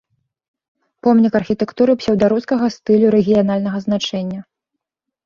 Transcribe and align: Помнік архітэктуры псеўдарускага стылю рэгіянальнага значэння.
Помнік 1.07 1.33
архітэктуры 1.39 1.95
псеўдарускага 2.03 2.71
стылю 2.77 3.07
рэгіянальнага 3.17 3.83
значэння. 3.85 4.39